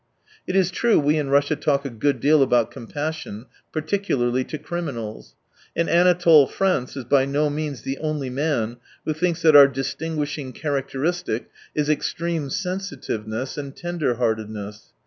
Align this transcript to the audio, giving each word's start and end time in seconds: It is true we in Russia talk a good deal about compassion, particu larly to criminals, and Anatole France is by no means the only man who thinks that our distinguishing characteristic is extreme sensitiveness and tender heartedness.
It 0.47 0.55
is 0.55 0.71
true 0.71 0.99
we 0.99 1.19
in 1.19 1.29
Russia 1.29 1.55
talk 1.55 1.85
a 1.85 1.89
good 1.91 2.19
deal 2.19 2.41
about 2.41 2.71
compassion, 2.71 3.45
particu 3.71 4.17
larly 4.17 4.43
to 4.47 4.57
criminals, 4.57 5.35
and 5.75 5.87
Anatole 5.87 6.47
France 6.47 6.97
is 6.97 7.03
by 7.03 7.25
no 7.25 7.51
means 7.51 7.83
the 7.83 7.99
only 7.99 8.31
man 8.31 8.77
who 9.05 9.13
thinks 9.13 9.43
that 9.43 9.55
our 9.55 9.67
distinguishing 9.67 10.53
characteristic 10.53 11.51
is 11.75 11.87
extreme 11.87 12.49
sensitiveness 12.49 13.59
and 13.59 13.75
tender 13.75 14.15
heartedness. 14.15 14.87